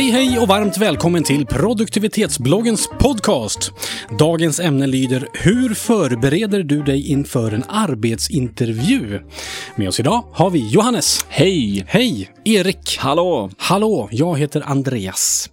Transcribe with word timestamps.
Hej 0.00 0.10
hej 0.10 0.38
och 0.38 0.48
varmt 0.48 0.78
välkommen 0.78 1.24
till 1.24 1.46
produktivitetsbloggens 1.46 2.88
podcast. 2.98 3.72
Dagens 4.18 4.60
ämne 4.60 4.86
lyder 4.86 5.28
Hur 5.32 5.74
förbereder 5.74 6.62
du 6.62 6.82
dig 6.82 7.10
inför 7.10 7.52
en 7.52 7.64
arbetsintervju? 7.68 9.20
Med 9.76 9.88
oss 9.88 10.00
idag 10.00 10.24
har 10.32 10.50
vi 10.50 10.68
Johannes. 10.68 11.26
Hej! 11.28 11.84
Hej! 11.88 12.30
Erik. 12.44 12.96
Hallå! 12.98 13.50
Hallå! 13.58 14.08
Jag 14.12 14.38
heter 14.38 14.62
Andreas. 14.66 15.50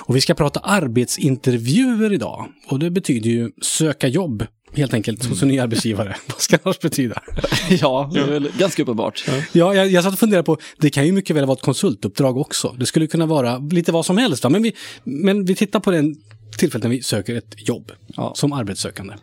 Och 0.00 0.16
vi 0.16 0.20
ska 0.20 0.34
prata 0.34 0.60
arbetsintervjuer 0.60 2.12
idag. 2.12 2.46
Och 2.68 2.78
det 2.78 2.90
betyder 2.90 3.30
ju 3.30 3.50
söka 3.62 4.08
jobb 4.08 4.46
helt 4.74 4.94
enkelt 4.94 5.24
hos 5.24 5.42
en 5.42 5.48
ny 5.48 5.58
arbetsgivare. 5.58 6.16
Vad 6.26 6.40
ska 6.40 6.56
det 6.56 6.62
annars 6.66 6.78
betyda? 6.80 7.22
Ja, 7.70 8.10
det 8.14 8.20
är 8.20 8.26
väl 8.26 8.48
ganska 8.58 8.82
uppenbart. 8.82 9.24
Ja, 9.52 9.74
jag, 9.74 9.90
jag 9.90 10.04
satt 10.04 10.12
och 10.12 10.18
funderade 10.18 10.44
på, 10.44 10.58
det 10.78 10.90
kan 10.90 11.06
ju 11.06 11.12
mycket 11.12 11.36
väl 11.36 11.46
vara 11.46 11.56
ett 11.56 11.62
konsultuppdrag 11.62 12.36
också. 12.38 12.74
Det 12.78 12.86
skulle 12.86 13.06
kunna 13.06 13.26
vara 13.26 13.58
lite 13.58 13.92
vad 13.92 14.06
som 14.06 14.18
helst. 14.18 14.44
Va? 14.44 14.50
Men, 14.50 14.62
vi, 14.62 14.72
men 15.04 15.44
vi 15.44 15.54
tittar 15.54 15.80
på 15.80 15.90
den 15.90 16.16
tillfället 16.58 16.82
när 16.82 16.90
vi 16.90 17.02
söker 17.02 17.34
ett 17.36 17.54
jobb 17.68 17.92
Ja. 18.06 18.32
som 18.36 18.52
arbetssökande. 18.52 19.14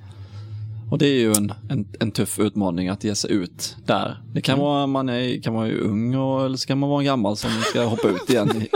Och 0.91 0.97
det 0.97 1.05
är 1.07 1.19
ju 1.19 1.33
en, 1.33 1.53
en, 1.69 1.87
en 1.99 2.11
tuff 2.11 2.39
utmaning 2.39 2.87
att 2.87 3.03
ge 3.03 3.15
sig 3.15 3.31
ut 3.31 3.75
där. 3.85 4.23
Det 4.33 4.41
kan 4.41 4.59
vara 4.59 4.87
man 4.87 5.09
är, 5.09 5.41
kan 5.41 5.53
vara 5.53 5.71
ung 5.71 6.15
och, 6.15 6.45
eller 6.45 6.57
så 6.57 6.67
kan 6.67 6.77
man 6.77 6.89
vara 6.89 6.99
en 7.01 7.05
gammal 7.05 7.37
som 7.37 7.49
ska 7.69 7.83
hoppa 7.83 8.07
ut 8.09 8.29
igen. 8.29 8.61
i- 8.61 8.69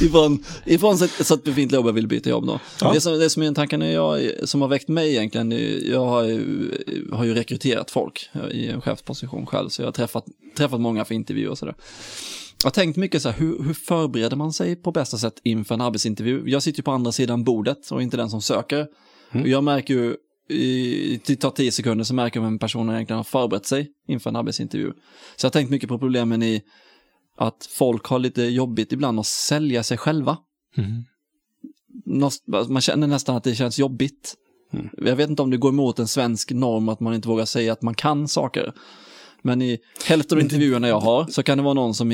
ifrån, 0.04 0.44
ifrån 0.64 0.98
sitt, 0.98 1.26
sitt 1.26 1.44
befintliga 1.44 1.78
jobb 1.78 1.86
och 1.86 1.96
vill 1.96 2.06
byta 2.08 2.30
jobb 2.30 2.46
då. 2.46 2.60
Ja. 2.80 2.92
Det, 2.92 3.00
som, 3.00 3.12
det 3.18 3.30
som 3.30 3.42
är 3.42 3.46
en 3.46 3.54
tanke 3.54 3.76
när 3.76 3.90
jag, 3.92 4.30
som 4.44 4.62
har 4.62 4.68
väckt 4.68 4.88
mig 4.88 5.10
egentligen, 5.16 5.52
jag 5.90 6.06
har 6.06 6.22
har 7.16 7.24
ju 7.24 7.34
rekryterat 7.34 7.90
folk 7.90 8.30
i 8.50 8.68
en 8.68 8.80
chefsposition 8.80 9.46
själv, 9.46 9.68
så 9.68 9.82
jag 9.82 9.86
har 9.86 9.92
träffat, 9.92 10.24
träffat 10.56 10.80
många 10.80 11.04
för 11.04 11.14
intervjuer 11.14 11.50
och 11.50 11.58
sådär. 11.58 11.74
Jag 12.62 12.66
har 12.66 12.70
tänkt 12.70 12.96
mycket 12.96 13.22
så 13.22 13.28
här, 13.28 13.38
hur, 13.38 13.62
hur 13.62 13.74
förbereder 13.74 14.36
man 14.36 14.52
sig 14.52 14.76
på 14.76 14.92
bästa 14.92 15.18
sätt 15.18 15.34
inför 15.44 15.74
en 15.74 15.80
arbetsintervju? 15.80 16.42
Jag 16.46 16.62
sitter 16.62 16.78
ju 16.78 16.82
på 16.82 16.90
andra 16.90 17.12
sidan 17.12 17.44
bordet 17.44 17.90
och 17.90 18.02
inte 18.02 18.16
den 18.16 18.30
som 18.30 18.42
söker. 18.42 18.86
Och 19.32 19.48
jag 19.48 19.64
märker 19.64 19.94
ju, 19.94 20.16
i, 20.56 21.20
det 21.26 21.36
tar 21.36 21.50
tio 21.50 21.72
sekunder 21.72 22.04
så 22.04 22.14
märker 22.14 22.40
jag 22.40 22.46
om 22.46 22.52
en 22.52 22.58
person 22.58 22.90
egentligen 22.90 23.16
har 23.16 23.24
förberett 23.24 23.66
sig 23.66 23.88
inför 24.08 24.30
en 24.30 24.36
arbetsintervju. 24.36 24.92
Så 25.36 25.44
jag 25.44 25.48
har 25.48 25.52
tänkt 25.52 25.70
mycket 25.70 25.88
på 25.88 25.98
problemen 25.98 26.42
i 26.42 26.62
att 27.36 27.68
folk 27.70 28.06
har 28.06 28.18
lite 28.18 28.42
jobbigt 28.42 28.92
ibland 28.92 29.20
att 29.20 29.26
sälja 29.26 29.82
sig 29.82 29.98
själva. 29.98 30.36
Nås- 32.06 32.68
Man 32.68 32.82
känner 32.82 33.06
nästan 33.06 33.36
att 33.36 33.44
det 33.44 33.54
känns 33.54 33.78
jobbigt. 33.78 34.34
Mm. 34.72 34.88
Jag 34.98 35.16
vet 35.16 35.30
inte 35.30 35.42
om 35.42 35.50
det 35.50 35.56
går 35.56 35.68
emot 35.70 35.98
en 35.98 36.08
svensk 36.08 36.50
norm 36.50 36.88
att 36.88 37.00
man 37.00 37.14
inte 37.14 37.28
vågar 37.28 37.44
säga 37.44 37.72
att 37.72 37.82
man 37.82 37.94
kan 37.94 38.28
saker. 38.28 38.72
Men 39.42 39.62
i 39.62 39.78
hälften 40.06 40.38
av 40.38 40.42
intervjuerna 40.44 40.88
jag 40.88 41.00
har 41.00 41.26
så 41.26 41.42
kan 41.42 41.58
det 41.58 41.64
vara 41.64 41.74
någon 41.74 41.94
som 41.94 42.08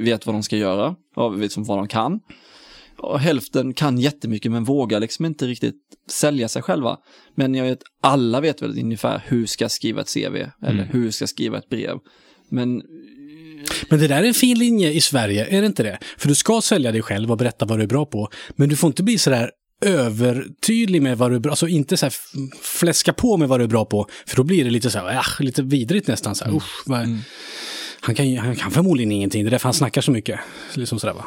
vet 0.00 0.26
vad 0.26 0.34
de 0.34 0.42
ska 0.42 0.56
göra 0.56 0.96
vet 1.36 1.56
vad 1.56 1.78
de 1.78 1.88
kan. 1.88 2.20
Och 3.04 3.20
hälften 3.20 3.74
kan 3.74 3.98
jättemycket 3.98 4.52
men 4.52 4.64
vågar 4.64 5.00
liksom 5.00 5.24
inte 5.24 5.46
riktigt 5.46 5.74
sälja 6.10 6.48
sig 6.48 6.62
själva. 6.62 6.96
Men 7.34 7.54
jag 7.54 7.64
vet, 7.64 7.78
alla 8.02 8.40
vet 8.40 8.62
väl 8.62 8.78
ungefär 8.78 9.22
hur 9.26 9.46
ska 9.46 9.64
jag 9.64 9.70
skriva 9.70 10.00
ett 10.00 10.14
CV 10.14 10.36
eller 10.66 10.88
hur 10.92 11.10
ska 11.10 11.22
jag 11.22 11.28
skriva 11.28 11.58
ett 11.58 11.68
brev. 11.68 11.98
Men 12.50 12.82
Men 13.90 13.98
det 13.98 14.08
där 14.08 14.22
är 14.22 14.28
en 14.28 14.34
fin 14.34 14.58
linje 14.58 14.92
i 14.92 15.00
Sverige, 15.00 15.46
är 15.46 15.60
det 15.60 15.66
inte 15.66 15.82
det? 15.82 15.98
För 16.18 16.28
du 16.28 16.34
ska 16.34 16.60
sälja 16.60 16.92
dig 16.92 17.02
själv 17.02 17.30
och 17.30 17.38
berätta 17.38 17.64
vad 17.64 17.78
du 17.78 17.82
är 17.82 17.88
bra 17.88 18.06
på. 18.06 18.28
Men 18.56 18.68
du 18.68 18.76
får 18.76 18.88
inte 18.88 19.02
bli 19.02 19.18
sådär 19.18 19.50
övertydlig 19.84 21.02
med 21.02 21.18
vad 21.18 21.30
du 21.30 21.34
är 21.34 21.40
bra 21.40 21.52
Alltså 21.52 21.68
inte 21.68 21.96
så 21.96 22.06
här 22.06 22.14
fläska 22.62 23.12
på 23.12 23.36
med 23.36 23.48
vad 23.48 23.60
du 23.60 23.64
är 23.64 23.68
bra 23.68 23.84
på. 23.84 24.06
För 24.26 24.36
då 24.36 24.44
blir 24.44 24.64
det 24.64 24.70
lite 24.70 24.90
så 24.90 24.98
här, 24.98 25.14
äh, 25.14 25.44
lite 25.44 25.62
vidrigt 25.62 26.08
nästan. 26.08 26.34
Så 26.34 26.44
här, 26.44 26.56
usch, 26.56 26.82
vad, 26.86 27.18
han, 28.00 28.14
kan, 28.14 28.36
han 28.36 28.56
kan 28.56 28.70
förmodligen 28.70 29.12
ingenting, 29.12 29.44
det 29.44 29.48
är 29.48 29.50
därför 29.50 29.68
han 29.68 29.74
snackar 29.74 30.00
så 30.00 30.10
mycket. 30.10 30.40
Liksom 30.74 30.98
sådär 30.98 31.14
va. 31.14 31.24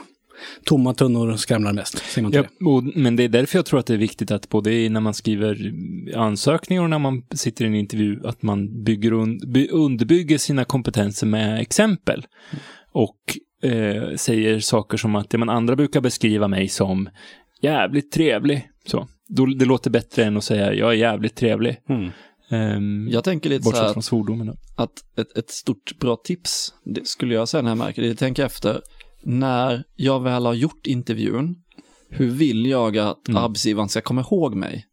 Tomma 0.66 0.94
tunnor 0.94 1.36
skramlar 1.36 1.74
mest, 1.74 1.98
säger 1.98 2.24
man 2.24 2.34
inte 2.34 2.50
Ja, 2.59 2.68
och, 2.68 2.84
men 2.84 3.16
det 3.16 3.24
är 3.24 3.30
därför 3.30 3.58
jag 3.58 3.66
tror 3.66 3.80
att 3.80 3.86
det 3.86 3.94
är 3.94 3.98
viktigt 3.98 4.31
att 4.31 4.50
både 4.50 4.90
när 4.90 5.00
man 5.00 5.14
skriver 5.14 5.74
ansökningar 6.16 6.84
och 6.84 6.90
när 6.90 7.00
man 7.00 7.24
sitter 7.31 7.66
i 7.66 7.68
en 7.68 7.75
intervju, 7.75 8.28
att 8.28 8.42
man 8.42 8.84
bygger 8.84 9.14
un, 9.14 9.40
by, 9.53 9.68
underbygger 9.68 10.38
sina 10.38 10.66
kompetenser 10.66 11.28
med 11.28 11.62
exempel. 11.62 12.25
Och 12.92 13.20
eh, 13.64 14.16
säger 14.16 14.59
saker 14.59 14.98
som 14.98 15.16
att 15.16 15.30
det 15.30 15.38
man 15.38 15.50
andra 15.50 15.75
brukar 15.75 16.02
beskriva 16.02 16.48
mig 16.48 16.68
som 16.68 17.09
jävligt 17.62 18.12
trevlig. 18.12 18.69
Så. 18.86 19.08
Då, 19.28 19.46
det 19.46 19.66
låter 19.66 19.90
bättre 19.90 20.24
än 20.24 20.38
att 20.38 20.44
säga 20.44 20.74
jag 20.74 20.90
är 20.90 20.98
jävligt 20.98 21.36
trevlig. 21.36 21.78
Mm. 21.90 22.12
Ehm, 22.50 23.08
jag 23.12 23.24
tänker 23.24 23.50
lite 23.50 23.64
så 23.64 23.75
här 23.75 24.54
att 24.75 24.92
ett, 25.18 25.38
ett 25.38 25.50
stort 25.50 26.00
bra 26.00 26.16
tips, 26.16 26.74
det 26.86 27.08
skulle 27.08 27.34
jag 27.34 27.50
säga 27.50 27.62
när 27.62 27.69
jag 27.69 27.78
märker 27.78 28.02
det, 28.02 28.16
tänka 28.16 28.46
efter, 28.46 28.81
när 29.28 29.84
jag 29.96 30.20
väl 30.24 30.46
har 30.46 30.54
gjort 30.54 30.88
intervjun, 30.88 31.56
hur 32.10 32.30
vill 32.30 32.66
jag 32.66 32.98
att 32.98 33.28
Mm. 33.28 33.44
arbetsgivaren 33.44 33.90
ska 33.90 34.02
komma 34.02 34.22
ihåg 34.22 34.56
mig? 34.56 34.86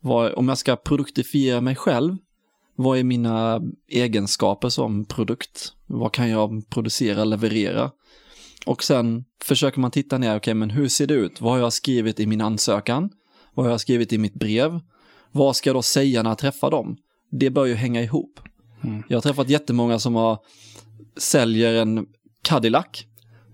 Vad, 0.00 0.32
om 0.34 0.48
jag 0.48 0.58
ska 0.58 0.76
produktifiera 0.76 1.60
mig 1.60 1.76
själv, 1.76 2.16
vad 2.76 2.98
är 2.98 3.04
mina 3.04 3.60
egenskaper 3.88 4.68
som 4.68 5.04
produkt? 5.04 5.72
Vad 5.86 6.12
kan 6.12 6.28
jag 6.30 6.70
producera, 6.70 7.24
leverera? 7.24 7.90
Och 8.66 8.82
sen 8.82 9.24
försöker 9.42 9.80
man 9.80 9.90
titta 9.90 10.18
ner, 10.18 10.36
okej, 10.36 10.54
men 10.54 10.70
hur 10.70 10.88
ser 10.88 11.06
det 11.06 11.14
ut? 11.14 11.40
Vad 11.40 11.52
har 11.52 11.58
jag 11.58 11.72
skrivit 11.72 12.20
i 12.20 12.26
min 12.26 12.40
ansökan? 12.40 13.10
Vad 13.54 13.66
har 13.66 13.70
jag 13.70 13.80
skrivit 13.80 14.12
i 14.12 14.18
mitt 14.18 14.34
brev? 14.34 14.80
Vad 15.32 15.56
ska 15.56 15.68
jag 15.68 15.76
då 15.76 15.82
säga 15.82 16.22
när 16.22 16.30
jag 16.30 16.38
träffar 16.38 16.70
dem? 16.70 16.96
Det 17.30 17.50
bör 17.50 17.66
ju 17.66 17.74
hänga 17.74 18.02
ihop. 18.02 18.40
Mm. 18.84 19.02
Jag 19.08 19.16
har 19.16 19.22
träffat 19.22 19.48
jättemånga 19.48 19.98
som 19.98 20.14
har, 20.14 20.38
säljer 21.16 21.74
en 21.74 22.06
Cadillac 22.42 23.04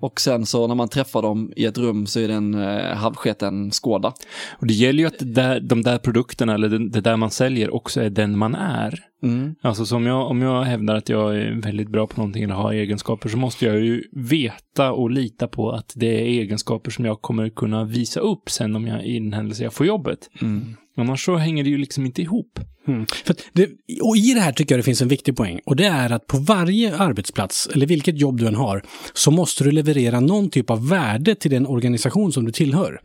och 0.04 0.20
sen 0.20 0.46
så 0.46 0.66
när 0.66 0.74
man 0.74 0.88
träffar 0.88 1.22
dem 1.22 1.52
i 1.56 1.64
ett 1.64 1.78
rum 1.78 2.06
så 2.06 2.20
är 2.20 2.28
det 2.28 2.34
en 2.34 2.54
eh, 2.54 2.96
halvsketen 2.96 3.70
Skoda. 3.72 4.12
Och 4.50 4.66
det 4.66 4.74
gäller 4.74 4.98
ju 4.98 5.06
att 5.06 5.34
där, 5.34 5.60
de 5.60 5.82
där 5.82 5.98
produkterna, 5.98 6.54
eller 6.54 6.68
det, 6.68 6.88
det 6.88 7.00
där 7.00 7.16
man 7.16 7.30
säljer, 7.30 7.74
också 7.74 8.00
är 8.00 8.10
den 8.10 8.38
man 8.38 8.54
är. 8.54 8.98
Mm. 9.22 9.54
Alltså 9.60 9.86
så 9.86 9.96
om 9.96 10.06
jag, 10.06 10.30
om 10.30 10.42
jag 10.42 10.62
hävdar 10.62 10.94
att 10.94 11.08
jag 11.08 11.36
är 11.36 11.60
väldigt 11.60 11.88
bra 11.88 12.06
på 12.06 12.16
någonting 12.16 12.42
eller 12.42 12.54
har 12.54 12.72
egenskaper 12.72 13.28
så 13.28 13.36
måste 13.36 13.64
jag 13.66 13.80
ju 13.80 14.04
veta 14.12 14.92
och 14.92 15.10
lita 15.10 15.48
på 15.48 15.70
att 15.70 15.92
det 15.96 16.20
är 16.20 16.24
egenskaper 16.24 16.90
som 16.90 17.04
jag 17.04 17.22
kommer 17.22 17.48
kunna 17.48 17.84
visa 17.84 18.20
upp 18.20 18.50
sen 18.50 18.76
om 18.76 18.86
jag 18.86 19.06
i 19.06 19.18
den 19.18 19.32
händelse 19.32 19.64
jag 19.64 19.72
får 19.72 19.86
jobbet. 19.86 20.30
Mm. 20.42 20.76
Annars 20.96 21.24
så 21.24 21.36
hänger 21.36 21.64
det 21.64 21.70
ju 21.70 21.78
liksom 21.78 22.06
inte 22.06 22.22
ihop. 22.22 22.60
Mm. 22.86 23.06
För 23.24 23.36
det, 23.52 23.70
och 24.02 24.16
i 24.16 24.34
det 24.34 24.40
här 24.40 24.52
tycker 24.52 24.74
jag 24.74 24.78
det 24.78 24.84
finns 24.84 25.02
en 25.02 25.08
viktig 25.08 25.36
poäng. 25.36 25.60
Och 25.66 25.76
det 25.76 25.86
är 25.86 26.12
att 26.12 26.26
på 26.26 26.38
varje 26.38 26.96
arbetsplats, 26.96 27.68
eller 27.74 27.86
vilket 27.86 28.18
jobb 28.20 28.38
du 28.38 28.46
än 28.46 28.54
har, 28.54 28.82
så 29.12 29.30
måste 29.30 29.64
du 29.64 29.70
leverera 29.70 30.20
någon 30.20 30.50
typ 30.50 30.70
av 30.70 30.88
värde 30.88 31.34
till 31.34 31.50
den 31.50 31.66
organisation 31.66 32.32
som 32.32 32.44
du 32.44 32.52
tillhör. 32.52 33.00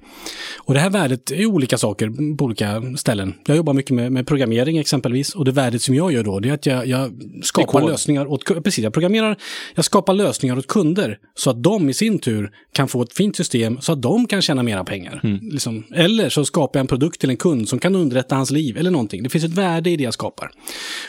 Och 0.58 0.74
det 0.74 0.80
här 0.80 0.90
värdet 0.90 1.32
är 1.32 1.46
olika 1.46 1.78
saker 1.78 2.36
på 2.38 2.46
olika 2.46 2.84
ställen. 2.98 3.34
Jag 3.46 3.58
jobbar 3.58 3.74
mycket 3.74 3.92
med, 3.92 4.12
med 4.12 4.28
programmering 4.28 4.78
exempelvis. 4.78 5.36
Och 5.36 5.46
det 5.46 5.52
värdet 5.52 5.82
som 5.82 5.96
jag 5.96 6.12
gör 6.12 6.24
då, 6.24 6.40
det 6.40 6.50
är 6.50 6.54
att 6.54 6.66
jag, 6.66 6.88
jag 6.88 7.12
skapar 7.44 7.88
lösningar 7.88 8.26
åt 8.26 8.64
Precis, 8.64 8.84
jag 8.84 8.94
programmerar, 8.94 9.38
jag 9.76 9.86
skapar 9.86 10.14
lösningar 10.14 10.58
åt 10.58 10.68
kunder. 10.68 11.18
Så 11.36 11.50
att 11.50 11.64
de 11.64 11.90
i 11.90 11.94
sin 11.94 12.20
tur 12.20 12.52
kan 12.74 12.88
få 12.88 13.02
ett 13.02 13.14
fint 13.14 13.36
system 13.36 13.82
så 13.82 13.92
att 13.92 14.02
de 14.02 14.28
kan 14.28 14.42
tjäna 14.42 14.64
mera 14.64 14.84
pengar. 14.84 15.40
Liksom. 15.52 15.84
Eller 15.96 16.30
så 16.30 16.46
skapar 16.46 16.80
jag 16.80 16.84
en 16.84 16.88
produkt 16.88 17.20
till 17.20 17.30
en 17.30 17.38
kund 17.38 17.70
som 17.70 17.80
kan 17.80 17.96
underlätta 17.96 18.36
hans 18.36 18.52
liv 18.52 18.78
eller 18.78 18.92
någonting. 18.92 19.24
Det 19.24 19.30
finns 19.30 19.44
ett 19.44 19.54
värde 19.54 19.69
i 19.78 19.82
det 19.96 20.04
jag 20.04 20.14
skapar. 20.14 20.52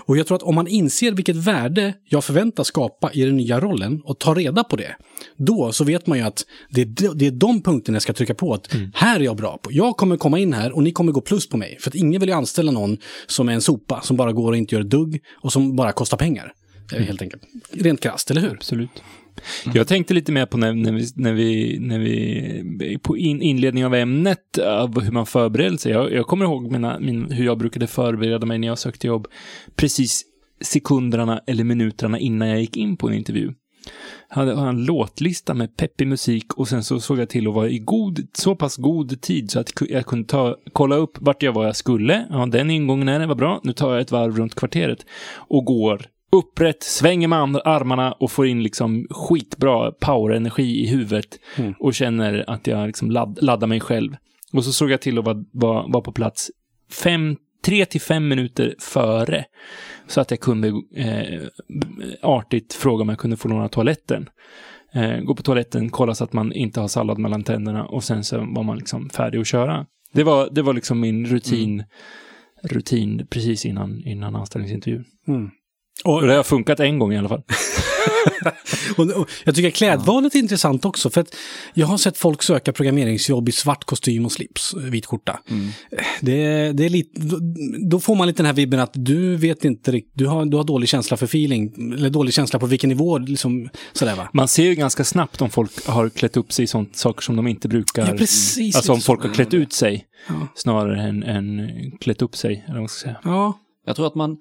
Och 0.00 0.16
jag 0.16 0.26
tror 0.26 0.36
att 0.36 0.42
om 0.42 0.54
man 0.54 0.66
inser 0.68 1.12
vilket 1.12 1.36
värde 1.36 1.94
jag 2.08 2.24
förväntas 2.24 2.66
skapa 2.66 3.10
i 3.12 3.24
den 3.24 3.36
nya 3.36 3.60
rollen 3.60 4.00
och 4.04 4.18
tar 4.18 4.34
reda 4.34 4.64
på 4.64 4.76
det, 4.76 4.96
då 5.36 5.72
så 5.72 5.84
vet 5.84 6.06
man 6.06 6.18
ju 6.18 6.24
att 6.24 6.42
det 6.70 6.80
är, 6.80 6.84
de- 6.86 7.18
det 7.18 7.26
är 7.26 7.30
de 7.30 7.62
punkterna 7.62 7.96
jag 7.96 8.02
ska 8.02 8.12
trycka 8.12 8.34
på. 8.34 8.54
att 8.54 8.74
Här 8.94 9.20
är 9.20 9.24
jag 9.24 9.36
bra 9.36 9.58
på. 9.62 9.72
Jag 9.72 9.96
kommer 9.96 10.16
komma 10.16 10.38
in 10.38 10.52
här 10.52 10.72
och 10.72 10.82
ni 10.82 10.92
kommer 10.92 11.12
gå 11.12 11.20
plus 11.20 11.48
på 11.48 11.56
mig. 11.56 11.76
För 11.80 11.90
att 11.90 11.94
ingen 11.94 12.20
vill 12.20 12.28
ju 12.28 12.34
anställa 12.34 12.72
någon 12.72 12.98
som 13.26 13.48
är 13.48 13.52
en 13.52 13.60
sopa, 13.62 14.00
som 14.00 14.16
bara 14.16 14.32
går 14.32 14.50
och 14.52 14.56
inte 14.56 14.74
gör 14.74 14.82
ett 14.82 14.90
dugg 14.90 15.20
och 15.42 15.52
som 15.52 15.76
bara 15.76 15.92
kostar 15.92 16.16
pengar. 16.16 16.52
Eh, 16.92 17.02
Helt 17.02 17.22
enkelt. 17.22 17.42
Rent 17.70 18.00
krasst, 18.00 18.30
eller 18.30 18.40
hur? 18.40 18.50
Absolut. 18.50 19.02
Jag 19.74 19.88
tänkte 19.88 20.14
lite 20.14 20.32
mer 20.32 20.46
på 20.46 20.56
när, 20.56 20.72
när, 20.72 20.92
vi, 20.92 21.06
när, 21.14 21.32
vi, 21.32 21.78
när 21.80 21.98
vi, 21.98 22.98
på 23.02 23.16
in, 23.16 23.42
inledning 23.42 23.86
av 23.86 23.94
ämnet, 23.94 24.58
av 24.58 25.00
hur 25.00 25.12
man 25.12 25.26
förbereder 25.26 25.76
sig. 25.76 25.92
Jag, 25.92 26.12
jag 26.12 26.26
kommer 26.26 26.44
ihåg 26.44 26.72
mina, 26.72 26.98
min, 26.98 27.30
hur 27.30 27.44
jag 27.44 27.58
brukade 27.58 27.86
förbereda 27.86 28.46
mig 28.46 28.58
när 28.58 28.68
jag 28.68 28.78
sökte 28.78 29.06
jobb, 29.06 29.26
precis 29.76 30.22
sekunderna 30.60 31.40
eller 31.46 31.64
minuterna 31.64 32.18
innan 32.18 32.48
jag 32.48 32.60
gick 32.60 32.76
in 32.76 32.96
på 32.96 33.08
en 33.08 33.14
intervju. 33.14 33.52
Jag 34.28 34.36
hade 34.36 34.52
en 34.52 34.84
låtlista 34.84 35.54
med 35.54 35.76
peppig 35.76 36.06
musik 36.06 36.54
och 36.54 36.68
sen 36.68 36.84
så 36.84 37.00
såg 37.00 37.18
jag 37.18 37.28
till 37.28 37.48
att 37.48 37.54
vara 37.54 37.68
i 37.68 37.78
god, 37.78 38.26
så 38.32 38.56
pass 38.56 38.76
god 38.76 39.20
tid 39.20 39.50
så 39.50 39.60
att 39.60 39.72
jag 39.88 40.06
kunde 40.06 40.28
ta, 40.28 40.56
kolla 40.72 40.96
upp 40.96 41.18
vart 41.20 41.42
jag 41.42 41.52
var 41.52 41.64
jag 41.64 41.76
skulle. 41.76 42.26
Ja, 42.30 42.46
den 42.46 42.70
ingången 42.70 43.08
är 43.08 43.20
det, 43.20 43.26
var 43.26 43.34
bra. 43.34 43.60
Nu 43.64 43.72
tar 43.72 43.92
jag 43.92 44.00
ett 44.00 44.10
varv 44.10 44.36
runt 44.36 44.54
kvarteret 44.54 45.06
och 45.34 45.64
går 45.64 46.06
upprätt, 46.32 46.82
svänger 46.82 47.28
med 47.28 47.38
armarna 47.64 48.12
och 48.12 48.30
får 48.30 48.46
in 48.46 48.62
liksom 48.62 49.06
skitbra 49.10 49.92
powerenergi 49.92 50.80
i 50.84 50.86
huvudet 50.86 51.38
Mm. 51.58 51.74
och 51.78 51.94
känner 51.94 52.44
att 52.50 52.66
jag 52.66 52.86
liksom 52.86 53.10
ladd, 53.10 53.38
laddar 53.42 53.66
mig 53.66 53.80
själv. 53.80 54.16
Och 54.52 54.64
så 54.64 54.72
såg 54.72 54.90
jag 54.90 55.00
till 55.00 55.18
att 55.18 55.24
vara, 55.24 55.44
vara, 55.52 55.86
vara 55.86 56.02
på 56.02 56.12
plats 56.12 56.50
fem, 57.02 57.36
tre 57.64 57.84
till 57.86 58.00
fem 58.00 58.28
minuter 58.28 58.74
före. 58.78 59.44
Så 60.06 60.20
att 60.20 60.30
jag 60.30 60.40
kunde 60.40 60.68
eh, 60.96 61.40
artigt 62.22 62.72
fråga 62.72 63.02
om 63.02 63.08
jag 63.08 63.18
kunde 63.18 63.36
få 63.36 63.48
låna 63.48 63.68
toaletten. 63.68 64.28
Eh, 64.94 65.20
gå 65.20 65.34
på 65.34 65.42
toaletten, 65.42 65.90
kolla 65.90 66.14
så 66.14 66.24
att 66.24 66.32
man 66.32 66.52
inte 66.52 66.80
har 66.80 66.88
sallad 66.88 67.18
mellan 67.18 67.42
tänderna 67.44 67.84
och 67.86 68.04
sen 68.04 68.24
så 68.24 68.38
var 68.38 68.62
man 68.62 68.78
liksom 68.78 69.10
färdig 69.10 69.38
att 69.38 69.46
köra. 69.46 69.86
Det 70.12 70.22
var, 70.24 70.48
det 70.52 70.62
var 70.62 70.74
liksom 70.74 71.00
min 71.00 71.26
rutin, 71.26 71.84
rutin 72.62 73.26
precis 73.30 73.66
innan, 73.66 74.02
innan 74.06 74.36
anställningsintervjun. 74.36 75.04
Mm. 75.28 75.50
Och 76.04 76.26
det 76.26 76.34
har 76.34 76.42
funkat 76.42 76.80
en 76.80 76.98
gång 76.98 77.12
i 77.12 77.18
alla 77.18 77.28
fall. 77.28 77.42
Och, 78.96 79.10
och, 79.10 79.30
jag 79.44 79.54
tycker 79.54 79.70
klädvalet 79.70 80.34
är 80.34 80.38
intressant 80.38 80.84
också, 80.84 81.10
för 81.10 81.20
att 81.20 81.34
jag 81.74 81.86
har 81.86 81.98
sett 81.98 82.18
folk 82.18 82.42
söka 82.42 82.72
programmeringsjobb 82.72 83.48
i 83.48 83.52
svart 83.52 83.84
kostym 83.84 84.24
och 84.24 84.32
slips, 84.32 84.74
eh, 84.74 84.80
vit 84.80 85.06
skjorta. 85.06 85.40
Det, 86.20 86.72
det 86.72 86.84
är 86.84 86.88
lite, 86.88 87.20
då, 87.90 88.00
får 88.00 88.14
man 88.14 88.26
lite 88.26 88.36
den 88.36 88.46
här 88.46 88.52
vibben 88.52 88.80
att 88.80 88.90
du 88.94 89.36
vet 89.36 89.64
inte 89.64 89.92
riktigt, 89.92 90.12
du 90.14 90.26
har, 90.26 90.44
du 90.44 90.56
har 90.56 90.64
dålig 90.64 90.88
känsla 90.88 91.16
för 91.16 91.26
feeling, 91.26 91.92
eller 91.94 92.10
dålig 92.10 92.34
känsla 92.34 92.58
på 92.58 92.66
vilken 92.66 92.88
nivå, 92.88 93.18
liksom 93.18 93.68
sådär 93.92 94.16
va. 94.16 94.28
Man 94.32 94.48
ser 94.48 94.64
ju 94.64 94.74
ganska 94.74 95.04
snabbt 95.04 95.42
om 95.42 95.50
folk 95.50 95.86
har 95.86 96.08
klätt 96.08 96.36
upp 96.36 96.52
sig 96.52 96.62
i 96.62 96.66
sånt, 96.66 96.96
saker 96.96 97.22
som 97.22 97.36
de 97.36 97.46
inte 97.48 97.68
brukar. 97.68 98.06
Ja, 98.06 98.12
precis. 98.12 98.76
Alltså 98.76 98.92
om 98.92 99.00
folk 99.00 99.22
har 99.22 99.34
klätt 99.34 99.54
ut 99.54 99.72
sig 99.72 100.06
Ja. 100.28 100.48
snarare 100.54 101.02
än, 101.02 101.22
än 101.22 101.70
klätt 102.00 102.22
upp 102.22 102.36
sig. 102.36 102.52
Eller 102.64 102.74
vad 102.74 102.82
man 102.82 102.88
ska 102.88 103.02
säga. 103.02 103.20
Ja, 103.24 103.58
Jag 103.90 103.96
tror 103.96 104.06
att 104.06 104.14
man 104.14 104.36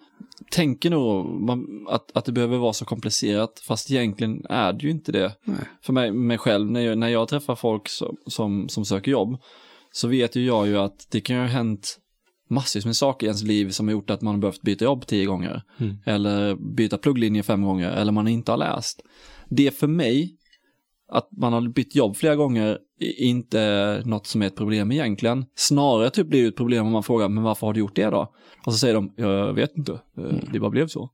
tänker 0.52 0.90
nog 0.90 1.42
man, 1.42 1.86
att, 1.90 2.18
att 2.18 2.26
det 2.26 2.32
behöver 2.32 2.58
vara 2.58 2.74
så 2.74 2.86
komplicerat, 2.86 3.60
fast 3.60 3.92
egentligen 3.92 4.46
är 4.50 4.74
det 4.74 4.84
ju 4.84 4.92
inte 4.92 5.12
det. 5.12 5.36
Nej. 5.44 5.58
För 5.82 5.94
mig, 5.94 6.12
mig 6.12 6.38
själv, 6.38 6.72
när 6.72 6.82
jag, 6.82 6.98
när 6.98 7.08
jag 7.08 7.28
träffar 7.28 7.56
folk 7.56 7.90
som, 7.90 8.16
som, 8.28 8.70
som 8.70 8.86
söker 8.86 9.12
jobb, 9.12 9.38
så 9.92 10.08
vet 10.08 10.36
ju 10.36 10.46
jag 10.46 10.68
ju 10.68 10.78
att 10.78 11.08
det 11.12 11.22
kan 11.22 11.36
ju 11.36 11.42
ha 11.42 11.48
hänt 11.48 11.98
massvis 12.50 12.86
med 12.86 12.96
saker 12.96 13.26
i 13.26 13.28
ens 13.28 13.44
liv 13.44 13.70
som 13.70 13.88
har 13.88 13.92
gjort 13.92 14.10
att 14.10 14.22
man 14.22 14.34
har 14.34 14.42
behövt 14.42 14.62
byta 14.62 14.86
jobb 14.86 15.08
tio 15.08 15.26
gånger. 15.26 15.64
Mm. 15.80 15.98
Eller 16.06 16.56
byta 16.76 16.98
plugglinje 16.98 17.44
fem 17.44 17.64
gånger, 17.64 17.92
eller 17.92 18.12
man 18.12 18.28
inte 18.28 18.52
har 18.52 18.58
läst. 18.58 19.02
Det 19.48 19.80
för 19.80 19.88
mig, 19.88 20.38
att 21.12 21.30
man 21.32 21.54
har 21.54 21.62
bytt 21.62 21.96
jobb 21.96 22.16
flera 22.16 22.36
gånger, 22.36 22.78
är 23.00 23.22
inte 23.22 24.02
något 24.06 24.28
som 24.28 24.42
är 24.42 24.48
ett 24.48 24.56
problem 24.56 24.92
egentligen. 24.92 25.46
Snarare 25.56 26.10
typ 26.10 26.28
blir 26.28 26.42
det 26.42 26.48
ett 26.48 26.56
problem 26.56 26.86
om 26.86 26.92
man 26.92 27.04
frågar, 27.04 27.30
men 27.30 27.44
varför 27.44 27.68
har 27.68 27.74
du 27.74 27.80
gjort 27.80 27.96
det 27.96 28.10
då? 28.10 28.34
Och 28.66 28.74
så 28.74 28.80
säger 28.80 28.94
de, 28.94 29.14
jag 29.16 29.54
vet 29.54 29.78
inte, 29.78 30.00
Eh, 30.20 30.38
det 30.54 30.60
bara 30.60 30.72
blev 30.72 30.88
så. 30.88 31.10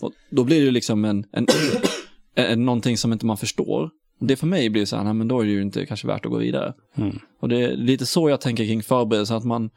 Och 0.00 0.12
då 0.30 0.44
blir 0.44 0.64
det 0.64 0.70
liksom 0.70 1.04
en, 1.04 1.24
en, 1.32 1.46
en, 2.34 2.64
någonting 2.64 2.96
som 2.96 3.12
inte 3.12 3.26
man 3.26 3.36
förstår. 3.36 3.90
Det 4.20 4.36
för 4.36 4.46
mig 4.46 4.70
blir 4.70 4.84
så 4.84 4.96
här, 4.96 5.04
nej 5.04 5.14
men 5.14 5.28
då 5.28 5.40
är 5.40 5.44
det 5.44 5.50
ju 5.50 5.62
inte 5.62 5.86
kanske 5.86 6.06
värt 6.06 6.26
att 6.26 6.32
gå 6.32 6.38
vidare. 6.38 6.74
Mm. 6.96 7.18
Och 7.40 7.48
det 7.48 7.62
är 7.62 7.76
lite 7.76 8.06
så 8.06 8.30
jag 8.30 8.40
tänker 8.40 8.64
kring 8.64 8.82
förberedelsen, 8.82 9.36
att 9.36 9.44
man, 9.44 9.70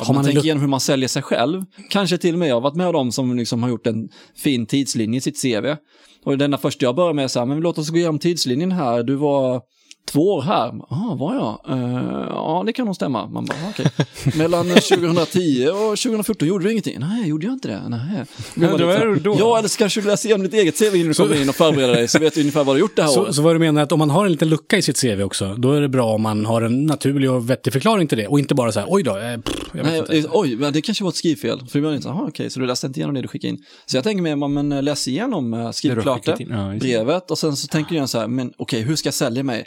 att 0.00 0.08
man, 0.08 0.14
man 0.14 0.24
tänker 0.24 0.44
igenom 0.44 0.60
hur 0.60 0.68
man 0.68 0.80
säljer 0.80 1.08
sig 1.08 1.22
själv. 1.22 1.64
Kanske 1.90 2.18
till 2.18 2.34
och 2.34 2.38
med, 2.38 2.48
jag 2.48 2.56
har 2.56 2.60
varit 2.60 2.76
med 2.76 2.92
dem 2.92 3.12
som 3.12 3.36
liksom 3.36 3.62
har 3.62 3.70
gjort 3.70 3.86
en 3.86 4.08
fin 4.36 4.66
tidslinje 4.66 5.18
i 5.18 5.20
sitt 5.20 5.42
CV. 5.42 5.76
Och 6.24 6.38
denna 6.38 6.58
första 6.58 6.84
jag 6.84 6.96
börjar 6.96 7.12
med 7.12 7.24
är 7.24 7.28
så 7.28 7.38
här, 7.38 7.46
men 7.46 7.60
låt 7.60 7.78
oss 7.78 7.90
gå 7.90 7.96
igenom 7.96 8.18
tidslinjen 8.18 8.72
här, 8.72 9.02
du 9.02 9.14
var 9.14 9.62
två 10.04 10.34
år 10.34 10.42
här. 10.42 10.72
Ja, 10.90 11.16
var 11.18 11.34
jag? 11.34 11.78
Eh, 11.78 12.26
ja, 12.30 12.62
det 12.66 12.72
kan 12.72 12.86
nog 12.86 12.94
stämma. 12.94 13.26
Man 13.26 13.44
bara, 13.44 13.56
okej. 13.70 13.86
Mellan 14.38 14.66
2010 14.68 15.68
och 15.68 15.98
2014 15.98 16.48
gjorde 16.48 16.64
du 16.64 16.70
ingenting? 16.70 16.96
Nej, 17.00 17.28
gjorde 17.28 17.46
jag 17.46 17.52
inte 17.52 17.68
det? 17.68 17.82
Nej. 17.88 18.24
Ja, 18.54 18.76
då 18.76 18.88
är 18.88 19.06
det 19.06 19.20
då. 19.20 19.36
Ja, 19.38 19.58
eller 19.58 19.78
kanske 19.78 20.00
du 20.00 20.06
läser 20.06 20.28
igenom 20.28 20.42
ditt 20.46 20.54
eget 20.54 20.78
CV 20.78 20.94
innan 20.96 21.08
du 21.08 21.14
kommer 21.14 21.42
in 21.42 21.48
och 21.48 21.54
förbereder 21.54 21.94
dig, 21.94 22.08
så 22.08 22.18
vet 22.18 22.34
du 22.34 22.40
ungefär 22.40 22.64
vad 22.64 22.76
du 22.76 22.80
har 22.80 22.80
gjort 22.80 22.96
det 22.96 23.02
här 23.02 23.08
så, 23.10 23.22
året. 23.22 23.34
så 23.34 23.42
vad 23.42 23.54
du 23.54 23.58
menar 23.58 23.80
är 23.80 23.84
att 23.84 23.92
om 23.92 23.98
man 23.98 24.10
har 24.10 24.26
en 24.26 24.32
liten 24.32 24.48
lucka 24.48 24.76
i 24.76 24.82
sitt 24.82 25.00
CV 25.00 25.22
också, 25.22 25.54
då 25.54 25.72
är 25.72 25.80
det 25.80 25.88
bra 25.88 26.12
om 26.14 26.22
man 26.22 26.46
har 26.46 26.62
en 26.62 26.86
naturlig 26.86 27.30
och 27.30 27.50
vettig 27.50 27.72
förklaring 27.72 28.08
till 28.08 28.18
det. 28.18 28.26
Och 28.26 28.38
inte 28.38 28.54
bara 28.54 28.72
så 28.72 28.80
här, 28.80 28.86
oj 28.90 29.02
då, 29.02 29.18
eh, 29.18 29.40
pff, 29.40 29.54
jag 29.72 29.84
vet 29.84 29.92
Nej, 29.92 29.98
inte. 29.98 30.18
eh, 30.18 30.24
oj, 30.30 30.56
men 30.56 30.72
det 30.72 30.80
kanske 30.82 31.04
var 31.04 31.08
ett 31.10 31.16
skrivfel. 31.16 31.66
För 31.68 31.80
det 31.80 31.90
inte 31.90 32.02
så, 32.02 32.08
aha, 32.08 32.24
okej, 32.28 32.50
så 32.50 32.60
du 32.60 32.66
läste 32.66 32.86
inte 32.86 33.00
igenom 33.00 33.14
det 33.14 33.22
du 33.22 33.28
skickade 33.28 33.48
in. 33.50 33.58
Så 33.86 33.96
jag 33.96 34.04
tänker 34.04 34.22
mer, 34.22 34.36
man, 34.36 34.52
men 34.52 34.72
eh, 34.72 34.82
läs 34.82 35.08
igenom, 35.08 35.54
eh, 35.54 35.70
skriv 35.70 35.90
Det 35.90 35.96
du 35.96 36.02
klart 36.02 36.24
det, 36.24 36.36
ja, 36.50 36.56
det. 36.56 36.78
brevet 36.78 37.30
och 37.30 37.38
sen 37.38 37.56
så 37.56 37.66
tänker 37.68 37.96
jag 37.96 38.08
så 38.08 38.18
här, 38.18 38.28
men 38.28 38.52
okej, 38.56 38.82
hur 38.82 38.96
ska 38.96 39.06
jag 39.06 39.14
sälja 39.14 39.42
mig? 39.42 39.66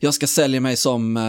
Jag 0.00 0.14
ska 0.14 0.26
sälja 0.26 0.60
mig 0.60 0.76
som, 0.76 1.16
eh, 1.16 1.22